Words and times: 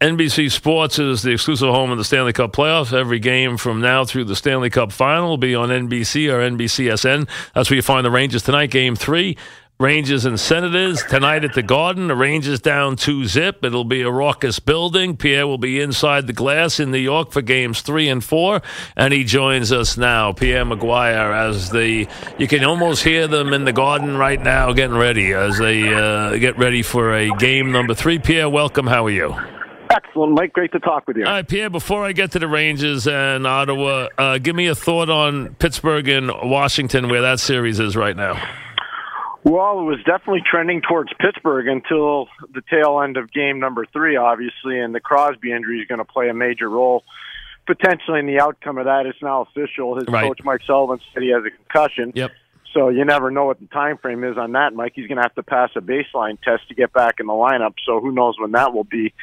NBC 0.00 0.52
Sports 0.52 0.98
is 0.98 1.22
the 1.22 1.30
exclusive 1.30 1.70
home 1.70 1.90
of 1.90 1.96
the 1.96 2.04
Stanley 2.04 2.34
Cup 2.34 2.52
playoffs. 2.52 2.92
Every 2.92 3.18
game 3.18 3.56
from 3.56 3.80
now 3.80 4.04
through 4.04 4.24
the 4.24 4.36
Stanley 4.36 4.68
Cup 4.68 4.92
final 4.92 5.30
will 5.30 5.36
be 5.38 5.54
on 5.54 5.70
NBC 5.70 6.30
or 6.30 6.38
NBCSN. 6.38 7.26
That's 7.54 7.70
where 7.70 7.76
you 7.76 7.82
find 7.82 8.04
the 8.04 8.10
Rangers 8.10 8.42
tonight, 8.42 8.70
game 8.70 8.94
three. 8.94 9.38
Rangers 9.80 10.26
and 10.26 10.38
Senators 10.38 11.02
tonight 11.02 11.44
at 11.44 11.54
the 11.54 11.62
Garden. 11.62 12.08
The 12.08 12.14
Rangers 12.14 12.60
down 12.60 12.96
two 12.96 13.24
zip. 13.24 13.64
It'll 13.64 13.84
be 13.84 14.02
a 14.02 14.10
raucous 14.10 14.58
building. 14.58 15.16
Pierre 15.16 15.46
will 15.46 15.56
be 15.56 15.80
inside 15.80 16.26
the 16.26 16.34
glass 16.34 16.78
in 16.78 16.90
New 16.90 16.98
York 16.98 17.30
for 17.32 17.40
games 17.40 17.80
three 17.80 18.08
and 18.10 18.22
four, 18.22 18.60
and 18.96 19.14
he 19.14 19.24
joins 19.24 19.72
us 19.72 19.96
now. 19.96 20.32
Pierre 20.32 20.66
McGuire, 20.66 21.34
as 21.34 21.70
the 21.70 22.06
you 22.38 22.48
can 22.48 22.64
almost 22.64 23.02
hear 23.02 23.28
them 23.28 23.54
in 23.54 23.64
the 23.64 23.72
Garden 23.72 24.18
right 24.18 24.42
now, 24.42 24.74
getting 24.74 24.96
ready 24.96 25.32
as 25.32 25.56
they 25.56 25.92
uh, 25.92 26.36
get 26.36 26.58
ready 26.58 26.82
for 26.82 27.14
a 27.14 27.30
game 27.36 27.72
number 27.72 27.94
three. 27.94 28.18
Pierre, 28.18 28.50
welcome. 28.50 28.86
How 28.86 29.06
are 29.06 29.10
you? 29.10 29.55
Excellent, 29.96 30.34
Mike. 30.34 30.52
Great 30.52 30.72
to 30.72 30.78
talk 30.78 31.08
with 31.08 31.16
you. 31.16 31.24
All 31.24 31.32
right, 31.32 31.48
Pierre, 31.48 31.70
before 31.70 32.04
I 32.04 32.12
get 32.12 32.32
to 32.32 32.38
the 32.38 32.48
Rangers 32.48 33.06
and 33.06 33.46
Ottawa, 33.46 34.08
uh, 34.18 34.38
give 34.38 34.54
me 34.54 34.66
a 34.66 34.74
thought 34.74 35.08
on 35.08 35.54
Pittsburgh 35.54 36.06
and 36.08 36.28
Washington, 36.28 37.08
where 37.08 37.22
that 37.22 37.40
series 37.40 37.80
is 37.80 37.96
right 37.96 38.16
now. 38.16 38.34
Well, 39.42 39.80
it 39.80 39.84
was 39.84 39.98
definitely 40.04 40.42
trending 40.48 40.82
towards 40.82 41.12
Pittsburgh 41.18 41.68
until 41.68 42.28
the 42.52 42.62
tail 42.68 43.00
end 43.00 43.16
of 43.16 43.32
game 43.32 43.58
number 43.58 43.86
three, 43.90 44.16
obviously, 44.16 44.80
and 44.80 44.94
the 44.94 45.00
Crosby 45.00 45.52
injury 45.52 45.80
is 45.80 45.86
going 45.86 46.00
to 46.00 46.04
play 46.04 46.28
a 46.28 46.34
major 46.34 46.68
role 46.68 47.04
potentially 47.66 48.18
in 48.18 48.26
the 48.26 48.40
outcome 48.40 48.76
of 48.76 48.84
that. 48.84 49.06
It's 49.06 49.22
now 49.22 49.42
official. 49.42 49.96
His 49.96 50.08
right. 50.08 50.26
coach, 50.26 50.40
Mike 50.44 50.60
Sullivan, 50.66 51.00
said 51.14 51.22
he 51.22 51.30
has 51.30 51.42
a 51.44 51.50
concussion. 51.50 52.12
Yep. 52.14 52.32
So 52.74 52.90
you 52.90 53.04
never 53.04 53.30
know 53.30 53.46
what 53.46 53.58
the 53.58 53.66
time 53.66 53.96
frame 53.96 54.22
is 54.24 54.36
on 54.36 54.52
that, 54.52 54.74
Mike. 54.74 54.92
He's 54.94 55.06
going 55.06 55.16
to 55.16 55.22
have 55.22 55.34
to 55.36 55.42
pass 55.42 55.70
a 55.76 55.80
baseline 55.80 56.38
test 56.42 56.68
to 56.68 56.74
get 56.74 56.92
back 56.92 57.14
in 57.20 57.26
the 57.26 57.32
lineup. 57.32 57.74
So 57.86 58.00
who 58.00 58.12
knows 58.12 58.34
when 58.38 58.52
that 58.52 58.74
will 58.74 58.84
be. 58.84 59.14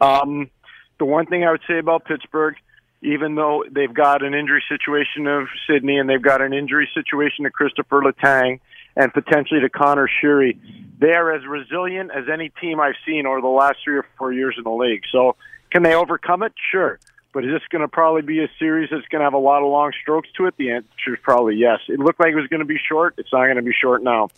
Um, 0.00 0.50
the 0.98 1.04
one 1.04 1.26
thing 1.26 1.44
I 1.44 1.50
would 1.50 1.62
say 1.68 1.78
about 1.78 2.04
Pittsburgh, 2.04 2.54
even 3.02 3.34
though 3.34 3.64
they've 3.70 3.92
got 3.92 4.22
an 4.22 4.34
injury 4.34 4.62
situation 4.68 5.26
of 5.26 5.48
Sidney 5.66 5.98
and 5.98 6.08
they've 6.08 6.22
got 6.22 6.40
an 6.40 6.52
injury 6.52 6.88
situation 6.94 7.44
to 7.44 7.50
Christopher 7.50 8.02
Letang 8.02 8.60
and 8.96 9.12
potentially 9.12 9.60
to 9.60 9.68
Connor 9.68 10.08
Sheary, 10.22 10.58
they 10.98 11.12
are 11.12 11.32
as 11.32 11.44
resilient 11.44 12.10
as 12.14 12.24
any 12.32 12.50
team 12.60 12.78
I've 12.78 12.94
seen 13.04 13.26
over 13.26 13.40
the 13.40 13.48
last 13.48 13.78
three 13.82 13.96
or 13.96 14.06
four 14.16 14.32
years 14.32 14.54
in 14.56 14.64
the 14.64 14.70
league. 14.70 15.02
So 15.10 15.36
can 15.70 15.82
they 15.82 15.94
overcome 15.94 16.42
it? 16.42 16.52
Sure. 16.70 17.00
But 17.32 17.44
is 17.44 17.50
this 17.50 17.62
going 17.70 17.80
to 17.80 17.88
probably 17.88 18.22
be 18.22 18.44
a 18.44 18.48
series 18.58 18.90
that's 18.90 19.08
going 19.08 19.20
to 19.20 19.24
have 19.24 19.32
a 19.32 19.38
lot 19.38 19.62
of 19.62 19.70
long 19.70 19.92
strokes 20.00 20.28
to 20.36 20.46
it? 20.46 20.54
The 20.58 20.72
answer 20.72 21.14
is 21.14 21.18
probably 21.22 21.56
yes. 21.56 21.80
It 21.88 21.98
looked 21.98 22.20
like 22.20 22.32
it 22.32 22.36
was 22.36 22.46
going 22.48 22.60
to 22.60 22.66
be 22.66 22.78
short. 22.78 23.14
It's 23.16 23.32
not 23.32 23.44
going 23.44 23.56
to 23.56 23.62
be 23.62 23.72
short 23.72 24.02
now. 24.02 24.28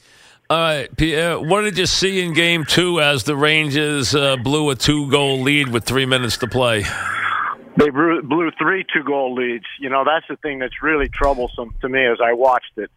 All 0.51 0.59
right, 0.59 0.95
Pierre, 0.95 1.41
what 1.41 1.63
did 1.63 1.79
you 1.79 1.87
see 1.87 2.23
in 2.23 2.35
game 2.35 2.67
two 2.67 3.01
as 3.01 3.25
the 3.25 3.35
Rangers 3.35 4.15
uh, 4.15 4.37
blew 4.37 4.69
a 4.69 4.75
two 4.75 5.11
goal 5.11 5.41
lead 5.41 5.69
with 5.69 5.85
three 5.85 6.05
minutes 6.05 6.37
to 6.39 6.47
play? 6.47 6.85
They 7.79 7.89
blew, 7.89 8.21
blew 8.21 8.51
three 8.59 8.85
two 8.93 9.03
goal 9.03 9.35
leads. 9.35 9.65
You 9.81 9.89
know, 9.89 10.05
that's 10.05 10.27
the 10.29 10.37
thing 10.37 10.59
that's 10.59 10.83
really 10.83 11.09
troublesome 11.09 11.75
to 11.81 11.89
me 11.89 12.05
as 12.05 12.19
I 12.23 12.35
watched 12.35 12.77
it, 12.77 12.91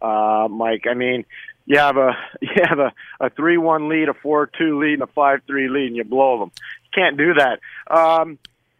uh, 0.00 0.48
Mike. 0.50 0.86
I 0.90 0.94
mean, 0.94 1.26
you 1.66 1.78
have 1.78 1.98
a 1.98 2.12
you 2.40 2.62
have 2.64 2.78
a, 2.78 2.92
a 3.20 3.28
three 3.28 3.58
one 3.58 3.90
lead, 3.90 4.08
a 4.08 4.14
four 4.14 4.46
two 4.46 4.80
lead, 4.80 4.94
and 4.94 5.02
a 5.02 5.06
five 5.08 5.40
three 5.46 5.68
lead, 5.68 5.88
and 5.88 5.96
you 5.96 6.04
blow 6.04 6.40
them. 6.40 6.52
You 6.84 7.02
can't 7.02 7.18
do 7.18 7.34
that. 7.34 7.60
Um, 7.94 8.38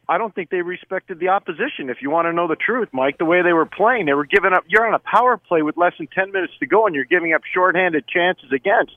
I 0.09 0.19
don't 0.19 0.35
think 0.35 0.51
they 0.51 0.61
respected 0.61 1.19
the 1.19 1.29
opposition. 1.29 1.89
If 1.89 2.03
you 2.03 2.11
want 2.11 2.27
to 2.27 2.33
know 2.33 2.47
the 2.47 2.57
truth, 2.57 2.89
Mike, 2.93 3.17
the 3.19 3.25
way 3.25 3.43
they 3.43 3.55
were 3.55 3.67
playing, 3.67 4.07
they 4.07 4.13
were 4.13 4.27
giving 4.27 4.53
up. 4.53 4.65
You're 4.69 4.87
on 4.87 4.95
a 4.95 4.99
power 4.99 5.39
play 5.39 5.63
with 5.63 5.77
less 5.77 5.95
than 5.97 6.09
ten 6.09 6.31
minutes 6.31 6.53
to 6.61 6.67
go, 6.67 6.87
and 6.87 6.95
you're 6.95 7.05
giving 7.05 7.33
up 7.33 7.43
shorthanded 7.53 8.07
chances 8.07 8.53
against. 8.53 8.97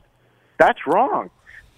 That's 0.58 0.80
wrong. 0.86 1.30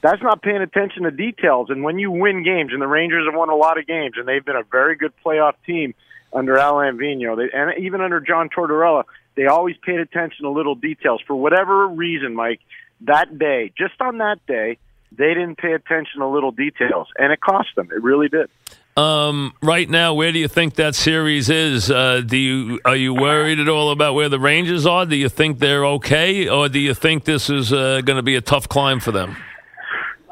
That's 0.02 0.22
not 0.24 0.42
paying 0.42 0.62
attention 0.62 1.04
to 1.04 1.12
details. 1.12 1.70
And 1.70 1.84
when 1.84 2.00
you 2.00 2.10
win 2.10 2.44
games, 2.44 2.72
and 2.72 2.82
the 2.82 2.88
Rangers 2.88 3.26
have 3.30 3.38
won 3.38 3.50
a 3.50 3.56
lot 3.56 3.78
of 3.78 3.86
games, 3.86 4.14
and 4.18 4.28
they've 4.28 4.44
been 4.44 4.56
a 4.56 4.64
very 4.64 4.96
good 4.96 5.14
playoff 5.24 5.54
team 5.66 5.94
under 6.32 6.56
Vigneault, 6.56 7.38
they, 7.38 7.58
and 7.58 7.84
even 7.84 8.02
under 8.02 8.20
John 8.20 8.50
Tortorella, 8.50 9.04
they 9.36 9.46
always 9.46 9.76
paid 9.84 10.00
attention 10.00 10.44
to 10.44 10.50
little 10.50 10.76
details. 10.76 11.22
For 11.28 11.36
whatever 11.36 11.88
reason, 11.88 12.34
Mike, 12.34 12.62
that 13.02 13.38
day, 13.38 13.72
just 13.78 14.00
on 14.00 14.20
that 14.20 14.46
day, 14.48 14.78
they 15.20 15.34
didn't 15.34 15.58
pay 15.58 15.74
attention 15.74 16.22
to 16.22 16.28
little 16.28 16.52
details, 16.52 17.08
and 17.20 17.32
it 17.32 17.42
cost 17.42 17.68
them. 17.76 17.90
It 17.92 18.02
really 18.02 18.30
did. 18.30 18.50
Um, 18.96 19.54
right 19.62 19.88
now, 19.90 20.14
where 20.14 20.32
do 20.32 20.40
you 20.40 20.48
think 20.48 20.76
that 20.76 20.96
series 20.96 21.50
is? 21.50 21.92
Uh, 21.92 22.22
do 22.26 22.38
you 22.38 22.80
are 22.86 22.96
you 22.96 23.14
worried 23.14 23.60
at 23.60 23.70
all 23.70 23.92
about 23.92 24.16
where 24.16 24.30
the 24.30 24.40
Rangers 24.40 24.86
are? 24.86 25.06
Do 25.06 25.16
you 25.16 25.30
think 25.30 25.60
they're 25.60 25.86
okay, 25.86 26.48
or 26.48 26.70
do 26.70 26.80
you 26.80 26.94
think 26.94 27.26
this 27.26 27.50
is 27.50 27.72
uh, 27.72 28.02
going 28.02 28.18
to 28.18 28.24
be 28.24 28.36
a 28.36 28.42
tough 28.42 28.68
climb 28.68 29.00
for 29.00 29.12
them? 29.12 29.36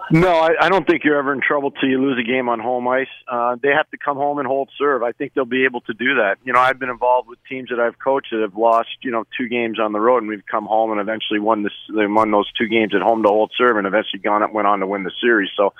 No, 0.09 0.29
I, 0.29 0.50
I 0.62 0.69
don't 0.69 0.88
think 0.88 1.03
you're 1.03 1.18
ever 1.18 1.34
in 1.34 1.41
trouble 1.41 1.72
till 1.72 1.90
you 1.90 2.01
lose 2.01 2.18
a 2.18 2.25
game 2.25 2.47
on 2.47 2.59
home 2.59 2.88
ice. 2.88 3.07
Uh, 3.28 3.57
they 3.62 3.69
have 3.69 3.90
to 3.90 3.97
come 3.97 4.16
home 4.16 4.40
and 4.40 4.47
hold 4.47 4.69
serve. 4.78 5.03
I 5.03 5.12
think 5.12 5.34
they'll 5.34 5.45
be 5.45 5.66
able 5.66 5.81
to 5.81 5.94
do 5.94 6.16
that. 6.16 6.38
You 6.45 6.53
know, 6.53 6.59
I've 6.59 6.79
been 6.79 6.90
involved 6.90 7.28
with 7.28 7.40
teams 7.50 7.69
that 7.69 7.79
I've 7.79 8.00
coached 8.00 8.29
that 8.31 8.40
have 8.40 8.56
lost, 8.56 8.90
you 9.01 9.12
know, 9.12 9.25
two 9.38 9.50
games 9.50 9.79
on 9.79 9.91
the 9.91 10.00
road, 10.00 10.19
and 10.19 10.29
we've 10.29 10.45
come 10.50 10.66
home 10.66 10.91
and 10.91 11.01
eventually 11.01 11.40
won 11.40 11.63
this. 11.63 11.73
They 11.94 12.07
won 12.07 12.31
those 12.31 12.50
two 12.53 12.68
games 12.68 12.94
at 12.95 13.01
home 13.01 13.23
to 13.23 13.29
hold 13.29 13.51
serve, 13.57 13.78
and 13.78 13.85
eventually 13.85 14.22
gone 14.22 14.44
up, 14.44 14.53
went 14.53 14.68
on 14.68 14.79
to 14.79 14.88
win 14.88 15.03
the 15.03 15.12
series. 15.22 15.50
So, 15.57 15.73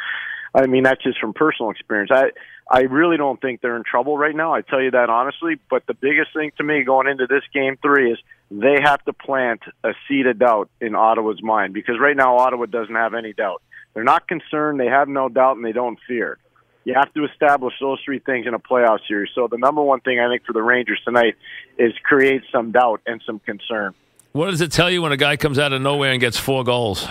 I 0.54 0.68
mean, 0.68 0.84
that's 0.84 1.04
just 1.04 1.20
from 1.20 1.34
personal 1.34 1.72
experience. 1.72 2.12
I 2.14 2.32
I 2.70 2.82
really 2.82 3.16
don't 3.16 3.40
think 3.40 3.62
they're 3.62 3.78
in 3.78 3.84
trouble 3.90 4.18
right 4.18 4.36
now. 4.36 4.54
I 4.54 4.62
tell 4.62 4.82
you 4.82 4.92
that 4.92 5.10
honestly. 5.10 5.56
But 5.70 5.86
the 5.88 5.94
biggest 5.94 6.34
thing 6.34 6.52
to 6.58 6.64
me 6.64 6.84
going 6.84 7.08
into 7.08 7.28
this 7.28 7.44
game 7.54 7.78
three 7.82 8.12
is 8.12 8.20
they 8.52 8.78
have 8.84 9.04
to 9.06 9.14
plant 9.14 9.62
a 9.84 9.92
seed 10.08 10.28
of 10.28 10.38
doubt 10.38 10.70
in 10.82 10.96
Ottawa's 10.96 11.42
mind 11.42 11.74
because 11.74 11.96
right 12.00 12.16
now 12.16 12.38
Ottawa 12.38 12.66
doesn't 12.66 12.96
have 12.96 13.14
any 13.14 13.32
doubt. 13.34 13.62
They're 13.98 14.04
not 14.04 14.28
concerned, 14.28 14.80
they 14.80 14.86
have 14.86 15.08
no 15.08 15.28
doubt, 15.28 15.56
and 15.56 15.66
they 15.66 15.72
don't 15.72 15.98
fear. 16.08 16.38
You 16.84 16.94
have 16.94 17.12
to 17.16 17.26
establish 17.26 17.74
those 17.82 18.00
three 18.06 18.20
things 18.20 18.46
in 18.46 18.54
a 18.54 18.60
playoff 18.60 19.00
series. 19.08 19.32
So 19.34 19.48
the 19.50 19.58
number 19.58 19.82
one 19.82 20.02
thing 20.02 20.20
I 20.20 20.30
think 20.32 20.46
for 20.46 20.54
the 20.54 20.62
Rangers 20.62 21.02
tonight 21.04 21.34
is 21.80 21.94
create 22.04 22.44
some 22.52 22.72
doubt 22.72 23.02
and 23.08 23.24
some 23.26 23.40
concern. 23.40 23.96
What 24.34 24.52
does 24.52 24.62
it 24.62 24.72
tell 24.72 24.92
you 24.92 25.02
when 25.02 25.14
a 25.14 25.18
guy 25.18 25.36
comes 25.36 25.58
out 25.58 25.74
of 25.74 25.82
nowhere 25.82 26.12
and 26.12 26.22
gets 26.22 26.38
four 26.38 26.64
goals? 26.64 27.08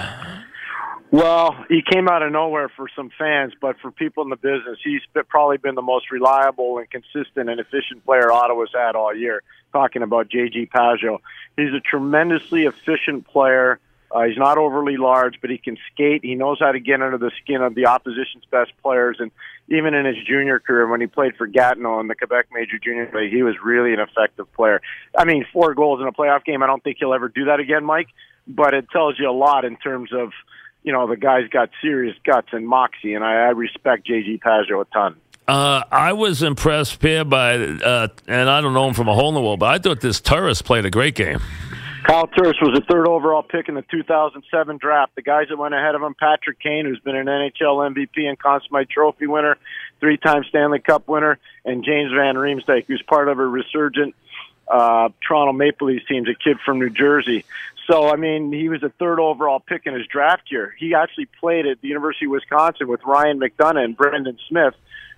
Well, 1.11 1.57
he 1.69 1.83
came 1.83 2.07
out 2.07 2.23
of 2.23 2.31
nowhere 2.31 2.69
for 2.69 2.87
some 2.95 3.11
fans, 3.19 3.53
but 3.61 3.81
for 3.83 3.91
people 3.91 4.23
in 4.23 4.31
the 4.31 4.37
business, 4.37 4.79
he's 4.85 5.03
probably 5.29 5.57
been 5.57 5.75
the 5.75 5.83
most 5.83 6.13
reliable 6.13 6.79
and 6.79 6.89
consistent 6.89 7.51
and 7.51 7.59
efficient 7.59 8.05
player 8.05 8.31
Ottawa's 8.31 8.71
had 8.73 8.95
all 8.95 9.13
year. 9.13 9.43
Talking 9.73 10.03
about 10.03 10.29
JG 10.29 10.71
Pageau, 10.71 11.19
he's 11.57 11.75
a 11.75 11.81
tremendously 11.81 12.63
efficient 12.63 13.27
player. 13.27 13.81
Uh, 14.11 14.23
he's 14.23 14.39
not 14.39 14.57
overly 14.57 14.97
large, 14.97 15.41
but 15.41 15.51
he 15.51 15.59
can 15.59 15.77
skate. 15.93 16.25
He 16.25 16.35
knows 16.35 16.59
how 16.61 16.73
to 16.73 16.81
get 16.81 17.03
under 17.03 17.19
the 17.19 17.31
skin 17.43 17.63
of 17.63 17.75
the 17.75 17.87
opposition's 17.87 18.45
best 18.51 18.73
players. 18.83 19.17
And 19.19 19.31
even 19.69 19.95
in 19.95 20.07
his 20.07 20.17
junior 20.27 20.61
career, 20.61 20.87
when 20.87 21.01
he 21.01 21.07
played 21.07 21.37
for 21.37 21.47
Gatineau 21.47 22.01
in 22.01 22.09
the 22.09 22.15
Quebec 22.15 22.47
Major 22.53 22.79
Junior 22.79 23.11
League, 23.13 23.33
he 23.33 23.43
was 23.43 23.57
really 23.63 23.93
an 23.93 24.01
effective 24.01 24.51
player. 24.53 24.81
I 25.17 25.25
mean, 25.25 25.45
four 25.53 25.75
goals 25.75 26.01
in 26.01 26.07
a 26.07 26.13
playoff 26.13 26.45
game. 26.45 26.63
I 26.63 26.67
don't 26.67 26.83
think 26.83 26.99
he'll 27.01 27.15
ever 27.15 27.29
do 27.29 27.47
that 27.47 27.61
again, 27.61 27.85
Mike. 27.85 28.09
But 28.49 28.75
it 28.75 28.89
tells 28.91 29.19
you 29.19 29.29
a 29.29 29.33
lot 29.33 29.65
in 29.65 29.77
terms 29.77 30.13
of, 30.13 30.31
you 30.85 30.93
know, 30.93 31.09
the 31.09 31.17
guy's 31.17 31.49
got 31.49 31.71
serious 31.83 32.17
guts 32.25 32.49
and 32.53 32.67
moxie, 32.67 33.15
and 33.15 33.25
I, 33.25 33.47
I 33.47 33.49
respect 33.51 34.07
JG 34.07 34.41
Pageau 34.41 34.83
a 34.83 34.85
ton. 34.85 35.17
Uh, 35.49 35.83
I 35.93 36.13
was 36.13 36.43
impressed, 36.43 36.99
Pierre, 37.01 37.25
by, 37.25 37.57
uh, 37.57 38.09
and 38.27 38.51
I 38.51 38.61
don't 38.61 38.75
know 38.75 38.89
him 38.89 38.95
from 38.95 39.09
a 39.09 39.15
hole 39.15 39.29
in 39.29 39.35
the 39.35 39.41
wall, 39.41 39.57
but 39.57 39.67
I 39.67 39.79
thought 39.79 40.01
this 40.01 40.21
Turris 40.21 40.61
played 40.61 40.85
a 40.85 40.91
great 40.91 41.15
game. 41.15 41.41
Kyle 42.07 42.29
Turris 42.29 42.57
was 42.63 42.79
a 42.79 42.83
third 42.83 43.09
overall 43.09 43.43
pick 43.43 43.69
in 43.69 43.75
the 43.75 43.83
2007 43.83 44.77
draft. 44.77 45.17
The 45.17 45.23
guys 45.23 45.47
that 45.49 45.57
went 45.57 45.75
ahead 45.75 45.97
of 45.97 46.03
him, 46.03 46.15
Patrick 46.15 46.61
Kane, 46.61 46.87
who's 46.87 47.01
been 47.01 47.17
an 47.17 47.27
NHL 47.27 47.93
MVP 47.93 48.29
and 48.29 48.39
Conn 48.39 48.61
Smythe 48.69 48.89
Trophy 48.89 49.27
winner, 49.27 49.59
three-time 49.99 50.45
Stanley 50.49 50.79
Cup 50.79 51.09
winner, 51.09 51.41
and 51.65 51.85
James 51.85 52.13
Van 52.13 52.37
Riemsdyk, 52.37 52.85
who's 52.87 53.03
part 53.09 53.29
of 53.29 53.41
a 53.41 53.45
resurgent 53.45 54.15
uh, 54.69 55.09
Toronto 55.27 55.53
Maple 55.53 55.89
Leafs 55.89 56.07
team, 56.07 56.25
a 56.29 56.35
kid 56.37 56.59
from 56.65 56.79
New 56.79 56.91
Jersey. 56.91 57.45
So, 57.91 58.09
I 58.09 58.15
mean, 58.15 58.53
he 58.53 58.69
was 58.69 58.85
a 58.85 58.91
third 59.01 59.19
overall 59.19 59.59
pick 59.59 59.83
in 59.87 59.95
his 59.95 60.07
draft 60.07 60.53
year. 60.53 60.77
He 60.79 60.95
actually 60.95 61.27
played 61.41 61.67
at 61.67 61.81
the 61.81 61.89
University 61.89 62.27
of 62.27 62.31
Wisconsin 62.31 62.87
with 62.87 63.01
Ryan 63.05 63.41
McDonagh 63.41 63.85
and 63.85 63.97
Brendan 63.97 64.39
Smith, 64.49 64.75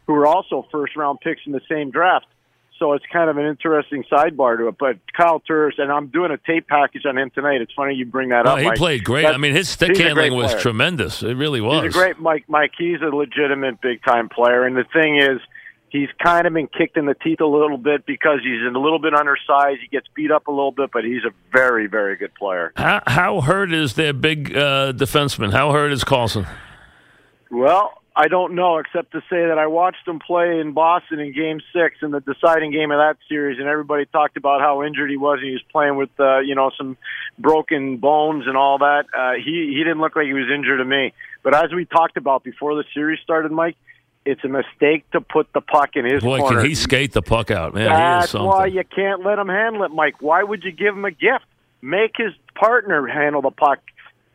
who 0.06 0.14
were 0.14 0.26
also 0.26 0.66
first-round 0.72 1.20
picks 1.20 1.42
in 1.44 1.52
the 1.52 1.60
same 1.68 1.90
draft. 1.90 2.26
So 2.78 2.92
it's 2.92 3.04
kind 3.12 3.28
of 3.28 3.38
an 3.38 3.46
interesting 3.46 4.04
sidebar 4.10 4.56
to 4.58 4.68
it. 4.68 4.76
But 4.78 4.98
Kyle 5.16 5.40
Turris, 5.40 5.76
and 5.78 5.90
I'm 5.90 6.08
doing 6.08 6.30
a 6.30 6.38
tape 6.38 6.68
package 6.68 7.04
on 7.06 7.18
him 7.18 7.30
tonight. 7.30 7.60
It's 7.60 7.72
funny 7.72 7.94
you 7.94 8.06
bring 8.06 8.28
that 8.28 8.46
oh, 8.46 8.50
up. 8.50 8.58
He 8.58 8.66
Mike. 8.66 8.78
played 8.78 9.04
great. 9.04 9.22
That's, 9.22 9.34
I 9.34 9.38
mean, 9.38 9.54
his 9.54 9.68
stick 9.68 9.96
handling 9.96 10.34
was 10.34 10.54
tremendous. 10.54 11.22
It 11.22 11.34
really 11.34 11.60
was. 11.60 11.82
He's 11.82 11.94
a 11.94 11.98
great 11.98 12.18
Mike. 12.20 12.44
Mike, 12.48 12.72
he's 12.78 13.00
a 13.02 13.14
legitimate 13.14 13.80
big 13.80 14.02
time 14.04 14.28
player. 14.28 14.64
And 14.64 14.76
the 14.76 14.84
thing 14.92 15.18
is, 15.18 15.40
he's 15.90 16.08
kind 16.22 16.46
of 16.46 16.52
been 16.52 16.68
kicked 16.68 16.96
in 16.96 17.06
the 17.06 17.14
teeth 17.14 17.40
a 17.40 17.46
little 17.46 17.78
bit 17.78 18.06
because 18.06 18.40
he's 18.42 18.60
a 18.62 18.78
little 18.78 18.98
bit 18.98 19.14
undersized. 19.14 19.80
He 19.80 19.88
gets 19.88 20.06
beat 20.14 20.30
up 20.30 20.46
a 20.46 20.50
little 20.50 20.72
bit, 20.72 20.90
but 20.92 21.04
he's 21.04 21.24
a 21.24 21.32
very, 21.52 21.86
very 21.86 22.16
good 22.16 22.34
player. 22.34 22.72
How, 22.76 23.02
how 23.06 23.40
hurt 23.40 23.72
is 23.72 23.94
their 23.94 24.12
big 24.12 24.56
uh, 24.56 24.92
defenseman? 24.92 25.52
How 25.52 25.72
hurt 25.72 25.92
is 25.92 26.04
Karlsson? 26.04 26.46
Well, 27.50 28.02
I 28.16 28.26
don't 28.26 28.54
know, 28.54 28.78
except 28.78 29.12
to 29.12 29.20
say 29.30 29.46
that 29.46 29.58
I 29.58 29.68
watched 29.68 30.06
him 30.06 30.18
play 30.18 30.58
in 30.58 30.72
Boston 30.72 31.20
in 31.20 31.32
Game 31.32 31.60
Six 31.72 31.96
in 32.02 32.10
the 32.10 32.20
deciding 32.20 32.72
game 32.72 32.90
of 32.90 32.98
that 32.98 33.16
series, 33.28 33.60
and 33.60 33.68
everybody 33.68 34.06
talked 34.06 34.36
about 34.36 34.60
how 34.60 34.82
injured 34.82 35.08
he 35.08 35.16
was. 35.16 35.38
And 35.38 35.46
he 35.46 35.52
was 35.52 35.62
playing 35.70 35.96
with, 35.96 36.10
uh, 36.18 36.40
you 36.40 36.56
know, 36.56 36.72
some 36.76 36.96
broken 37.38 37.98
bones 37.98 38.48
and 38.48 38.56
all 38.56 38.78
that. 38.78 39.04
Uh, 39.16 39.34
he 39.34 39.72
he 39.72 39.78
didn't 39.84 40.00
look 40.00 40.16
like 40.16 40.26
he 40.26 40.32
was 40.32 40.50
injured 40.52 40.78
to 40.78 40.84
me. 40.84 41.12
But 41.44 41.54
as 41.54 41.72
we 41.72 41.84
talked 41.84 42.16
about 42.16 42.42
before 42.42 42.74
the 42.74 42.84
series 42.92 43.20
started, 43.20 43.52
Mike, 43.52 43.76
It's 44.24 44.44
a 44.44 44.48
mistake 44.48 45.08
to 45.12 45.20
put 45.20 45.52
the 45.54 45.60
puck 45.60 45.90
in 45.94 46.04
his 46.04 46.22
Boy, 46.22 46.38
corner. 46.40 46.60
can 46.60 46.68
he 46.68 46.74
skate 46.74 47.12
the 47.12 47.22
puck 47.22 47.50
out, 47.50 47.72
man? 47.72 47.86
That's 47.88 48.34
why 48.34 48.66
you 48.66 48.82
can't 48.84 49.24
let 49.24 49.38
him 49.38 49.48
handle 49.48 49.84
it, 49.84 49.92
Mike. 49.92 50.16
Why 50.20 50.42
would 50.42 50.64
you 50.64 50.72
give 50.72 50.94
him 50.94 51.04
a 51.04 51.10
gift? 51.12 51.46
Make 51.80 52.16
his 52.16 52.32
partner 52.54 53.06
handle 53.06 53.40
the 53.42 53.52
puck. 53.52 53.78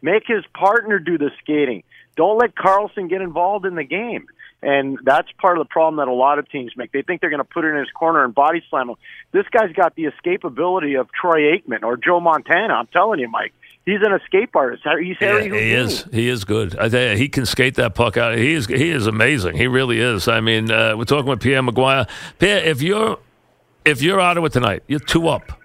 Make 0.02 0.24
his 0.26 0.44
partner 0.54 0.98
do 1.00 1.18
the 1.18 1.32
skating. 1.42 1.84
Don't 2.16 2.38
let 2.38 2.56
Karlsson 2.56 3.10
get 3.10 3.22
involved 3.22 3.66
in 3.66 3.76
the 3.76 3.84
game. 3.84 4.28
And 4.62 4.98
that's 5.04 5.28
part 5.42 5.58
of 5.58 5.68
the 5.68 5.70
problem 5.70 5.98
that 5.98 6.10
a 6.10 6.14
lot 6.14 6.40
of 6.40 6.50
teams 6.50 6.72
make. 6.78 6.94
They 6.94 7.02
think 7.02 7.20
they're 7.20 7.30
going 7.30 7.40
to 7.40 7.44
put 7.44 7.66
it 7.66 7.70
in 7.70 7.80
his 7.80 7.90
corner 7.92 8.24
and 8.24 8.34
body 8.34 8.64
slam 8.70 8.90
him. 8.90 8.96
This 9.34 9.46
guy's 9.52 9.74
got 9.74 9.96
the 9.96 10.06
escapability 10.06 10.98
of 10.98 11.12
Troy 11.12 11.58
Aikman 11.58 11.84
or 11.84 11.98
Joe 11.98 12.22
Montana. 12.22 12.74
I'm 12.74 12.88
telling 12.88 13.20
you, 13.20 13.28
Mike. 13.28 13.54
He's 13.86 14.00
an 14.02 14.14
escape 14.14 14.56
artist. 14.56 14.84
He's 15.02 15.18
Yeah, 15.20 15.42
he 15.42 15.74
is. 15.74 16.06
He 16.14 16.30
is 16.30 16.46
good. 16.46 16.78
I 16.78 16.88
tell 16.88 17.12
you, 17.12 17.18
he 17.18 17.28
can 17.28 17.46
skate 17.46 17.76
that 17.76 17.96
puck 17.96 18.16
out. 18.16 18.38
He 18.38 18.54
is. 18.54 18.66
He 18.66 18.90
is 18.90 19.08
amazing. 19.08 19.58
He 19.58 19.68
really 19.68 20.00
is. 20.00 20.30
I 20.30 20.40
mean, 20.40 20.72
uh, 20.72 20.96
we're 20.96 21.04
talking 21.04 21.30
with 21.30 21.42
Pierre 21.42 21.62
McGuire. 21.62 22.08
Pierre, 22.40 22.64
if 22.64 22.82
you're 22.82 23.20
if 23.84 24.02
you're 24.02 24.22
Ottawa 24.22 24.48
tonight, 24.48 24.84
you're 24.88 25.02
two 25.02 25.28
up. 25.28 25.60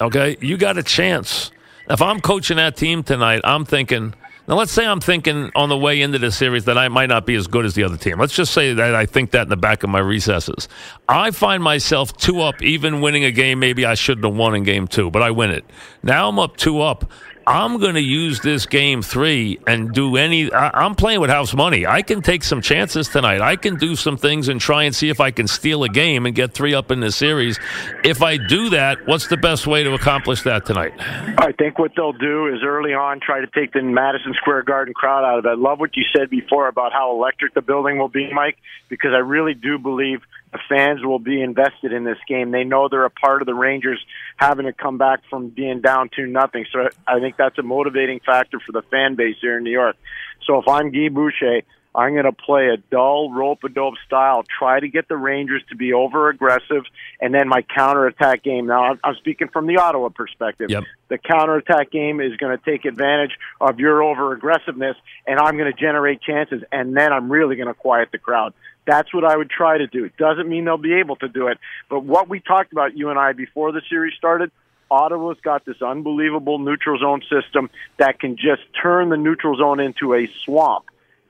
Okay, 0.00 0.36
you 0.40 0.56
got 0.56 0.78
a 0.78 0.82
chance. 0.82 1.52
If 1.88 2.02
I'm 2.02 2.20
coaching 2.20 2.56
that 2.56 2.76
team 2.76 3.04
tonight, 3.04 3.42
I'm 3.44 3.64
thinking. 3.64 4.14
Now, 4.46 4.56
let's 4.56 4.72
say 4.72 4.86
I'm 4.86 5.00
thinking 5.00 5.50
on 5.54 5.70
the 5.70 5.78
way 5.78 6.02
into 6.02 6.18
the 6.18 6.30
series 6.30 6.66
that 6.66 6.76
I 6.76 6.88
might 6.88 7.08
not 7.08 7.24
be 7.24 7.34
as 7.34 7.46
good 7.46 7.64
as 7.64 7.74
the 7.74 7.82
other 7.84 7.96
team. 7.96 8.18
Let's 8.18 8.34
just 8.34 8.52
say 8.52 8.74
that 8.74 8.94
I 8.94 9.06
think 9.06 9.30
that 9.30 9.44
in 9.44 9.48
the 9.48 9.56
back 9.56 9.82
of 9.82 9.88
my 9.88 10.00
recesses. 10.00 10.68
I 11.08 11.30
find 11.30 11.62
myself 11.62 12.14
two 12.18 12.42
up, 12.42 12.60
even 12.60 13.00
winning 13.00 13.24
a 13.24 13.30
game 13.30 13.58
maybe 13.58 13.86
I 13.86 13.94
shouldn't 13.94 14.26
have 14.26 14.36
won 14.36 14.54
in 14.54 14.62
game 14.62 14.86
two, 14.86 15.10
but 15.10 15.22
I 15.22 15.30
win 15.30 15.50
it. 15.50 15.64
Now 16.02 16.28
I'm 16.28 16.38
up 16.38 16.58
two 16.58 16.82
up. 16.82 17.10
I'm 17.46 17.78
going 17.78 17.94
to 17.94 18.02
use 18.02 18.40
this 18.40 18.66
game 18.66 19.02
three 19.02 19.58
and 19.66 19.92
do 19.92 20.16
any. 20.16 20.52
I, 20.52 20.84
I'm 20.84 20.94
playing 20.94 21.20
with 21.20 21.30
house 21.30 21.54
money. 21.54 21.86
I 21.86 22.02
can 22.02 22.22
take 22.22 22.42
some 22.42 22.62
chances 22.62 23.08
tonight. 23.08 23.40
I 23.40 23.56
can 23.56 23.76
do 23.76 23.96
some 23.96 24.16
things 24.16 24.48
and 24.48 24.60
try 24.60 24.84
and 24.84 24.94
see 24.94 25.10
if 25.10 25.20
I 25.20 25.30
can 25.30 25.46
steal 25.46 25.84
a 25.84 25.88
game 25.88 26.26
and 26.26 26.34
get 26.34 26.54
three 26.54 26.74
up 26.74 26.90
in 26.90 27.00
the 27.00 27.12
series. 27.12 27.58
If 28.02 28.22
I 28.22 28.38
do 28.38 28.70
that, 28.70 29.06
what's 29.06 29.28
the 29.28 29.36
best 29.36 29.66
way 29.66 29.82
to 29.84 29.92
accomplish 29.94 30.42
that 30.42 30.64
tonight? 30.64 30.92
I 31.38 31.52
think 31.52 31.78
what 31.78 31.92
they'll 31.96 32.12
do 32.12 32.46
is 32.46 32.60
early 32.64 32.94
on 32.94 33.20
try 33.20 33.40
to 33.40 33.46
take 33.48 33.72
the 33.72 33.82
Madison 33.82 34.34
Square 34.34 34.62
Garden 34.62 34.94
crowd 34.94 35.24
out 35.24 35.38
of 35.38 35.44
it. 35.44 35.48
I 35.48 35.54
love 35.54 35.80
what 35.80 35.96
you 35.96 36.04
said 36.16 36.30
before 36.30 36.68
about 36.68 36.92
how 36.92 37.14
electric 37.14 37.54
the 37.54 37.62
building 37.62 37.98
will 37.98 38.08
be, 38.08 38.32
Mike, 38.32 38.56
because 38.88 39.12
I 39.12 39.18
really 39.18 39.54
do 39.54 39.78
believe 39.78 40.20
the 40.54 40.60
fans 40.68 41.02
will 41.04 41.18
be 41.18 41.42
invested 41.42 41.92
in 41.92 42.04
this 42.04 42.18
game. 42.28 42.52
They 42.52 42.62
know 42.62 42.88
they're 42.88 43.04
a 43.04 43.10
part 43.10 43.42
of 43.42 43.46
the 43.46 43.54
Rangers 43.54 43.98
having 44.36 44.66
to 44.66 44.72
come 44.72 44.98
back 44.98 45.22
from 45.28 45.48
being 45.48 45.80
down 45.80 46.10
to 46.14 46.26
nothing. 46.26 46.64
So 46.72 46.88
I 47.08 47.18
think 47.18 47.36
that's 47.36 47.58
a 47.58 47.62
motivating 47.64 48.20
factor 48.20 48.60
for 48.60 48.70
the 48.70 48.82
fan 48.82 49.16
base 49.16 49.34
here 49.40 49.58
in 49.58 49.64
New 49.64 49.72
York. 49.72 49.96
So 50.46 50.58
if 50.58 50.68
I'm 50.68 50.92
Guy 50.92 51.08
Boucher, 51.08 51.62
I'm 51.92 52.12
going 52.12 52.24
to 52.24 52.32
play 52.32 52.68
a 52.68 52.76
dull 52.76 53.32
rope 53.32 53.64
a 53.64 53.68
dope 53.68 53.94
style, 54.06 54.44
try 54.58 54.78
to 54.78 54.86
get 54.88 55.08
the 55.08 55.16
Rangers 55.16 55.62
to 55.70 55.76
be 55.76 55.92
over 55.92 56.28
aggressive, 56.28 56.84
and 57.20 57.34
then 57.34 57.48
my 57.48 57.62
counterattack 57.62 58.44
game. 58.44 58.66
Now, 58.66 58.84
I'm- 58.84 59.00
I'm 59.02 59.14
speaking 59.16 59.48
from 59.48 59.66
the 59.66 59.78
Ottawa 59.78 60.08
perspective. 60.08 60.70
Yep. 60.70 60.84
The 61.08 61.18
counterattack 61.18 61.90
game 61.90 62.20
is 62.20 62.36
going 62.36 62.56
to 62.56 62.64
take 62.64 62.84
advantage 62.84 63.36
of 63.60 63.80
your 63.80 64.02
over 64.02 64.32
aggressiveness, 64.32 64.96
and 65.26 65.38
I'm 65.38 65.56
going 65.56 65.72
to 65.72 65.78
generate 65.78 66.20
chances, 66.20 66.62
and 66.70 66.96
then 66.96 67.12
I'm 67.12 67.30
really 67.30 67.56
going 67.56 67.68
to 67.68 67.74
quiet 67.74 68.10
the 68.12 68.18
crowd. 68.18 68.54
That's 68.86 69.12
what 69.14 69.24
I 69.24 69.36
would 69.36 69.50
try 69.50 69.78
to 69.78 69.86
do. 69.86 70.04
It 70.04 70.16
doesn't 70.16 70.48
mean 70.48 70.64
they'll 70.64 70.76
be 70.76 70.94
able 70.94 71.16
to 71.16 71.28
do 71.28 71.48
it, 71.48 71.58
but 71.88 72.04
what 72.04 72.28
we 72.28 72.40
talked 72.40 72.72
about, 72.72 72.96
you 72.96 73.10
and 73.10 73.18
I, 73.18 73.32
before 73.32 73.72
the 73.72 73.82
series 73.88 74.14
started, 74.14 74.50
Ottawa's 74.90 75.38
got 75.42 75.64
this 75.64 75.80
unbelievable 75.80 76.58
neutral 76.58 76.98
zone 76.98 77.22
system 77.22 77.70
that 77.96 78.20
can 78.20 78.36
just 78.36 78.62
turn 78.80 79.08
the 79.08 79.16
neutral 79.16 79.56
zone 79.56 79.80
into 79.80 80.14
a 80.14 80.28
swamp 80.44 80.84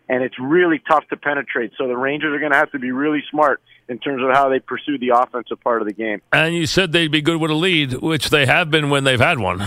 and 0.09 0.23
it's 0.23 0.39
really 0.39 0.81
tough 0.87 1.07
to 1.09 1.17
penetrate. 1.17 1.73
So 1.79 1.89
the 1.89 1.97
Rangers 1.97 2.35
are 2.35 2.39
going 2.39 2.53
to 2.53 2.59
have 2.59 2.71
to 2.73 2.79
be 2.79 2.91
really 2.91 3.23
smart 3.31 3.61
in 3.89 3.99
terms 3.99 4.23
of 4.23 4.31
how 4.35 4.49
they 4.49 4.61
pursue 4.61 4.99
the 4.99 5.11
offensive 5.11 5.61
part 5.61 5.83
of 5.83 5.89
the 5.89 5.95
game. 5.95 6.21
And 6.33 6.55
you 6.55 6.67
said 6.67 6.93
they'd 6.93 7.11
be 7.11 7.23
good 7.23 7.41
with 7.41 7.51
a 7.51 7.55
lead, 7.55 7.95
which 7.95 8.31
they 8.31 8.47
have 8.47 8.71
been 8.71 8.91
when 8.91 9.05
they've 9.05 9.21
had 9.21 9.39
one. 9.39 9.67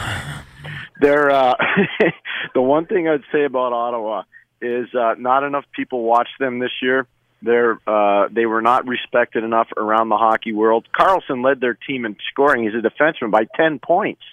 They're 0.99 1.31
uh, 1.31 1.55
the 2.53 2.61
one 2.61 2.85
thing 2.85 3.07
I'd 3.07 3.23
say 3.31 3.45
about 3.45 3.73
Ottawa 3.73 4.23
is 4.61 4.87
uh, 4.95 5.15
not 5.17 5.43
enough 5.43 5.65
people 5.75 6.03
watch 6.03 6.29
them 6.39 6.59
this 6.59 6.71
year. 6.81 7.07
They're 7.41 7.79
uh, 7.85 8.29
they 8.31 8.45
were 8.45 8.61
not 8.61 8.87
respected 8.87 9.43
enough 9.43 9.67
around 9.77 10.09
the 10.09 10.17
hockey 10.17 10.53
world. 10.53 10.87
Karlsson 10.97 11.43
led 11.43 11.59
their 11.59 11.75
team 11.75 12.05
in 12.05 12.15
scoring. 12.31 12.63
He's 12.63 12.73
a 12.73 12.87
defenseman 12.87 13.31
by 13.31 13.45
ten 13.55 13.79
points. 13.79 14.23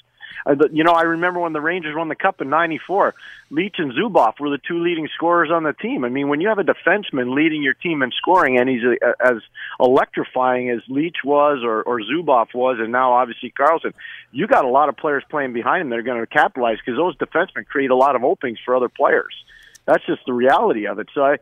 Uh, 0.47 0.57
you 0.73 0.85
know, 0.85 0.93
I 0.93 1.03
remember 1.03 1.41
when 1.41 1.53
the 1.53 1.61
Rangers 1.61 1.95
won 1.97 2.09
the 2.09 2.15
Cup 2.15 2.41
in 2.41 2.51
'94. 2.51 3.15
Leetch 3.51 3.77
and 3.79 3.93
Zubov 3.93 4.41
were 4.41 4.51
the 4.51 4.59
two 4.59 4.83
leading 4.83 5.09
scorers 5.15 5.51
on 5.51 5.63
the 5.63 5.73
team. 5.73 6.05
I 6.05 6.09
mean, 6.09 6.29
when 6.29 6.41
you 6.41 6.49
have 6.49 6.59
a 6.59 6.65
defenseman 6.65 7.35
leading 7.35 7.63
your 7.63 7.75
team 7.75 8.03
in 8.03 8.11
scoring, 8.11 8.59
and 8.59 8.69
he's 8.69 8.83
uh, 8.85 9.13
as 9.21 9.43
electrifying 9.79 10.71
as 10.71 10.81
Leetch 10.89 11.25
was 11.25 11.63
or, 11.63 11.83
or 11.83 12.01
Zubov 12.01 12.55
was, 12.55 12.79
and 12.81 12.91
now 12.91 13.13
obviously 13.13 13.53
Karlsson, 13.59 13.93
you 14.33 14.47
got 14.47 14.65
a 14.65 14.69
lot 14.69 14.89
of 14.89 14.97
players 14.97 15.23
playing 15.31 15.53
behind 15.53 15.83
him 15.83 15.91
that 15.91 15.99
are 15.99 16.03
going 16.03 16.21
to 16.21 16.27
capitalize 16.27 16.79
because 16.85 16.99
those 16.99 17.17
defensemen 17.17 17.67
create 17.67 17.91
a 17.91 17.97
lot 17.97 18.17
of 18.17 18.25
openings 18.25 18.59
for 18.65 18.75
other 18.75 18.89
players. 18.89 19.35
That's 19.87 20.05
just 20.07 20.23
the 20.27 20.33
reality 20.33 20.87
of 20.87 20.99
it. 20.99 21.09
So 21.15 21.23
I, 21.23 21.37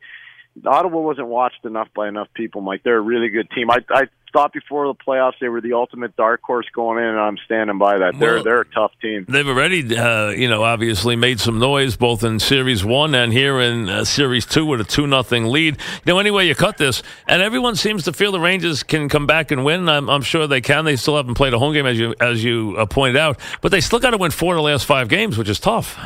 Ottawa 0.65 1.01
wasn't 1.01 1.29
watched 1.29 1.65
enough 1.65 1.89
by 1.95 2.09
enough 2.09 2.29
people, 2.35 2.61
Mike. 2.61 2.83
They're 2.85 2.99
a 2.99 3.01
really 3.01 3.29
good 3.31 3.49
team. 3.51 3.71
I, 3.71 3.79
I 3.91 4.03
thought 4.35 4.53
before 4.53 4.87
the 4.87 4.95
playoffs 4.95 5.33
they 5.41 5.49
were 5.49 5.61
the 5.61 5.73
ultimate 5.75 6.15
dark 6.17 6.41
horse 6.43 6.67
going 6.75 6.99
in, 7.03 7.09
and 7.09 7.19
I'm 7.19 7.37
standing 7.45 7.79
by 7.79 7.99
that. 7.99 8.19
They're 8.19 8.35
Well- 8.35 8.45
they're 8.45 8.61
a 8.61 8.67
tough 8.67 8.93
team. 9.01 9.25
They've 9.29 9.47
already, 9.49 9.97
uh, 9.97 10.29
you 10.29 10.49
know, 10.49 10.63
obviously 10.63 11.17
made 11.17 11.41
some 11.41 11.59
noise 11.59 11.97
both 11.97 12.23
in 12.23 12.39
Series 12.39 12.85
One 12.85 13.15
and 13.15 13.33
here 13.33 13.61
in 13.61 13.89
uh, 13.89 14.05
Series 14.05 14.45
Two 14.47 14.67
with 14.67 14.81
a 14.81 14.85
two 14.85 15.07
nothing 15.07 15.47
lead. 15.47 15.79
You 16.07 16.13
know, 16.13 16.19
anyway 16.19 16.47
you 16.47 16.55
cut 16.55 16.77
this, 16.79 17.03
and 17.27 17.41
everyone 17.43 17.75
seems 17.77 18.05
to 18.05 18.13
feel 18.13 18.33
the 18.33 18.41
Rangers 18.41 18.83
can 18.83 19.09
come 19.09 19.27
back 19.27 19.51
and 19.51 19.65
win. 19.65 19.89
I'm, 19.89 20.09
I'm 20.11 20.23
sure 20.23 20.47
they 20.47 20.61
can. 20.61 20.85
They 20.85 20.97
still 20.97 21.17
haven't 21.17 21.35
played 21.35 21.55
a 21.55 21.59
home 21.59 21.73
game 21.73 21.87
as 21.87 21.99
you 21.99 22.15
as 22.21 22.45
you 22.45 22.77
uh, 22.79 22.87
pointed 22.87 23.17
out, 23.17 23.39
but 23.63 23.71
they 23.73 23.81
still 23.81 23.99
got 23.99 24.11
to 24.11 24.19
win 24.19 24.31
four 24.31 24.55
of 24.55 24.59
the 24.59 24.63
last 24.63 24.85
five 24.87 25.09
games, 25.09 25.37
which 25.39 25.49
is 25.49 25.59
tough. 25.61 25.99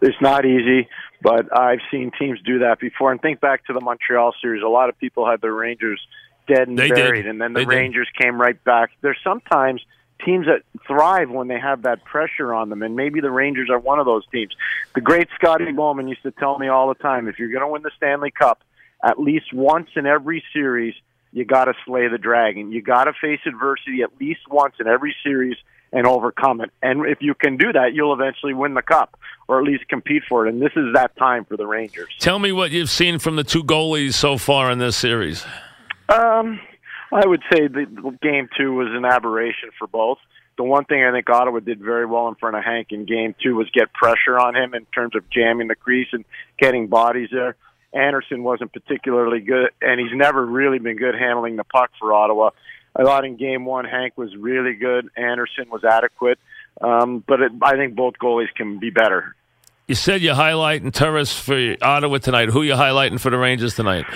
It's 0.00 0.20
not 0.20 0.44
easy, 0.44 0.88
but 1.22 1.56
I've 1.56 1.80
seen 1.90 2.10
teams 2.18 2.40
do 2.44 2.60
that 2.60 2.80
before. 2.80 3.12
And 3.12 3.20
think 3.20 3.40
back 3.40 3.66
to 3.66 3.72
the 3.72 3.80
Montreal 3.80 4.34
series. 4.42 4.62
A 4.62 4.68
lot 4.68 4.88
of 4.88 4.98
people 4.98 5.28
had 5.28 5.40
the 5.40 5.50
Rangers 5.50 6.00
dead 6.46 6.68
and 6.68 6.78
They 6.78 6.88
did. 6.88 6.94
buried, 6.94 7.26
and 7.26 7.40
then 7.40 7.52
the 7.52 7.60
They 7.60 7.64
did. 7.64 7.76
Rangers 7.76 8.08
came 8.20 8.40
right 8.40 8.62
back. 8.64 8.90
There's 9.00 9.18
sometimes 9.24 9.82
teams 10.24 10.46
that 10.46 10.62
thrive 10.86 11.30
when 11.30 11.48
they 11.48 11.58
have 11.58 11.82
that 11.82 12.04
pressure 12.04 12.54
on 12.54 12.68
them, 12.70 12.82
and 12.82 12.96
maybe 12.96 13.20
the 13.20 13.30
Rangers 13.30 13.68
are 13.70 13.78
one 13.78 13.98
of 13.98 14.06
those 14.06 14.26
teams. 14.28 14.54
The 14.94 15.00
great 15.00 15.28
Scotty 15.34 15.72
Bowman 15.72 16.08
used 16.08 16.22
to 16.22 16.30
tell 16.30 16.58
me 16.58 16.68
all 16.68 16.88
the 16.88 16.94
time, 16.94 17.28
if 17.28 17.38
you're 17.38 17.50
going 17.50 17.62
to 17.62 17.68
win 17.68 17.82
the 17.82 17.90
Stanley 17.96 18.30
Cup, 18.30 18.62
at 19.04 19.20
least 19.20 19.52
once 19.52 19.90
in 19.94 20.06
every 20.06 20.42
series, 20.52 20.94
you 21.32 21.44
got 21.44 21.66
to 21.66 21.74
slay 21.84 22.08
the 22.08 22.18
dragon. 22.18 22.72
You 22.72 22.80
got 22.80 23.04
to 23.04 23.12
face 23.20 23.40
adversity 23.46 24.02
at 24.02 24.10
least 24.18 24.40
once 24.48 24.74
in 24.80 24.86
every 24.86 25.14
series 25.22 25.56
and 25.96 26.06
overcome 26.06 26.60
it. 26.60 26.70
And 26.82 27.06
if 27.06 27.22
you 27.22 27.34
can 27.34 27.56
do 27.56 27.72
that, 27.72 27.94
you'll 27.94 28.12
eventually 28.12 28.52
win 28.52 28.74
the 28.74 28.82
cup 28.82 29.18
or 29.48 29.58
at 29.58 29.64
least 29.64 29.88
compete 29.88 30.22
for 30.28 30.46
it. 30.46 30.52
And 30.52 30.60
this 30.60 30.72
is 30.76 30.92
that 30.92 31.16
time 31.16 31.46
for 31.46 31.56
the 31.56 31.66
Rangers. 31.66 32.08
Tell 32.18 32.38
me 32.38 32.52
what 32.52 32.70
you've 32.70 32.90
seen 32.90 33.18
from 33.18 33.36
the 33.36 33.44
two 33.44 33.64
goalies 33.64 34.12
so 34.12 34.36
far 34.36 34.70
in 34.70 34.78
this 34.78 34.94
series. 34.94 35.46
Um, 36.10 36.60
I 37.10 37.26
would 37.26 37.42
say 37.50 37.66
the 37.66 37.86
game 38.20 38.50
two 38.58 38.74
was 38.74 38.88
an 38.90 39.06
aberration 39.06 39.70
for 39.78 39.88
both. 39.88 40.18
The 40.58 40.64
one 40.64 40.84
thing 40.84 41.02
I 41.02 41.12
think 41.12 41.30
Ottawa 41.30 41.60
did 41.60 41.80
very 41.80 42.04
well 42.04 42.28
in 42.28 42.34
front 42.34 42.56
of 42.56 42.64
Hank 42.64 42.88
in 42.90 43.06
game 43.06 43.34
two 43.42 43.56
was 43.56 43.68
get 43.70 43.90
pressure 43.94 44.38
on 44.38 44.54
him 44.54 44.74
in 44.74 44.84
terms 44.94 45.14
of 45.14 45.28
jamming 45.30 45.68
the 45.68 45.76
crease 45.76 46.08
and 46.12 46.26
getting 46.58 46.88
bodies 46.88 47.30
there. 47.32 47.56
Anderson 47.94 48.42
wasn't 48.42 48.70
particularly 48.72 49.40
good, 49.40 49.70
and 49.80 49.98
he's 49.98 50.12
never 50.12 50.44
really 50.44 50.78
been 50.78 50.98
good 50.98 51.14
handling 51.14 51.56
the 51.56 51.64
puck 51.64 51.90
for 51.98 52.12
Ottawa. 52.12 52.50
I 52.98 53.02
thought 53.02 53.24
in 53.24 53.36
game 53.36 53.64
one, 53.64 53.84
Hank 53.84 54.16
was 54.16 54.34
really 54.36 54.74
good. 54.74 55.10
Anderson 55.16 55.68
was 55.70 55.84
adequate. 55.84 56.38
Um, 56.80 57.22
but 57.26 57.40
it, 57.40 57.52
I 57.62 57.76
think 57.76 57.94
both 57.94 58.14
goalies 58.20 58.52
can 58.54 58.78
be 58.78 58.90
better. 58.90 59.34
You 59.86 59.94
said 59.94 60.20
you're 60.20 60.34
highlighting 60.34 60.92
Turris 60.92 61.38
for 61.38 61.76
Ottawa 61.80 62.18
tonight. 62.18 62.48
Who 62.48 62.62
are 62.62 62.64
you 62.64 62.74
highlighting 62.74 63.20
for 63.20 63.30
the 63.30 63.38
Rangers 63.38 63.74
tonight? 63.74 64.06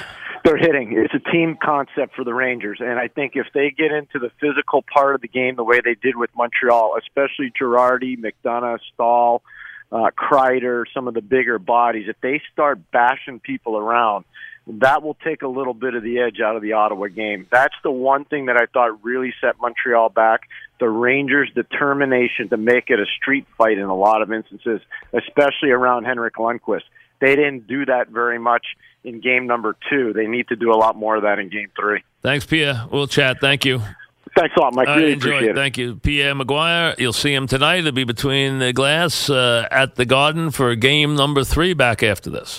they're 0.45 0.57
hitting. 0.57 0.93
It's 0.97 1.15
a 1.15 1.31
team 1.31 1.57
concept 1.63 2.15
for 2.15 2.25
the 2.25 2.35
Rangers, 2.35 2.79
and 2.81 2.99
I 2.99 3.09
think 3.09 3.33
if 3.35 3.47
they 3.53 3.71
get 3.71 3.93
into 3.93 4.19
the 4.19 4.31
physical 4.41 4.83
part 4.83 5.15
of 5.15 5.21
the 5.21 5.29
game 5.29 5.57
the 5.57 5.65
way 5.65 5.81
they 5.85 5.95
did 5.95 6.17
with 6.17 6.31
Montreal, 6.35 6.97
especially 6.99 7.53
Girardi, 7.59 8.17
McDonagh, 8.19 8.81
Staal, 8.95 9.43
uh, 9.93 10.11
Kreider, 10.17 10.85
some 10.95 11.09
of 11.09 11.15
the 11.15 11.21
bigger 11.21 11.59
bodies, 11.59 12.07
if 12.09 12.17
they 12.21 12.41
start 12.53 12.79
bashing 12.91 13.41
people 13.41 13.77
around, 13.77 14.25
that 14.79 15.03
will 15.03 15.17
take 15.25 15.43
a 15.43 15.49
little 15.49 15.75
bit 15.75 15.95
of 15.95 16.03
the 16.03 16.21
edge 16.21 16.41
out 16.41 16.57
of 16.57 16.63
the 16.63 16.73
Ottawa 16.73 17.09
game. 17.09 17.47
That's 17.51 17.75
the 17.83 17.91
one 17.91 18.25
thing 18.25 18.47
that 18.47 18.57
I 18.57 18.67
thought 18.67 19.03
really 19.05 19.33
set 19.41 19.57
Montreal 19.61 20.11
back. 20.11 20.43
The 20.79 20.89
Rangers' 20.89 21.51
determination 21.55 22.49
to 22.51 22.57
make 22.57 22.89
it 22.89 22.99
a 22.99 23.07
street 23.21 23.47
fight 23.59 23.79
in 23.79 23.85
a 23.85 23.95
lot 23.95 24.23
of 24.23 24.33
instances, 24.33 24.81
especially 25.13 25.71
around 25.71 26.05
Henrik 26.05 26.35
Lundqvist. 26.35 26.85
They 27.21 27.37
didn't 27.37 27.67
do 27.67 27.85
that 27.87 28.09
very 28.09 28.39
much 28.39 28.65
in 29.05 29.21
game 29.21 29.47
number 29.47 29.77
two. 29.91 30.13
They 30.13 30.27
need 30.27 30.49
to 30.49 30.57
do 30.57 30.73
a 30.73 30.77
lot 30.77 30.97
more 30.97 31.17
of 31.17 31.23
that 31.23 31.39
in 31.39 31.51
game 31.51 31.69
three. 31.79 32.03
Thanks, 32.23 32.47
Pia. 32.47 32.89
We'll 32.91 33.07
chat. 33.07 33.41
Thank 33.41 33.65
you. 33.65 33.83
Thanks 34.37 34.55
a 34.57 34.61
lot, 34.61 34.75
Mike. 34.75 34.87
Really 34.87 35.15
appreciate 35.15 35.51
it. 35.51 35.57
Thank 35.57 35.77
you. 35.77 35.97
Pierre 35.97 36.35
McGuire. 36.35 36.99
you'll 36.99 37.13
see 37.13 37.35
him 37.35 37.47
tonight. 37.47 37.81
It'll 37.81 37.93
be 37.93 38.05
between 38.05 38.59
the 38.59 38.73
glass 38.73 39.29
uh, 39.29 39.67
at 39.71 39.97
the 39.97 40.07
Garden 40.07 40.51
for 40.51 40.75
game 40.77 41.17
number 41.17 41.43
three 41.43 41.75
back 41.75 42.03
after 42.03 42.31
this. 42.31 42.59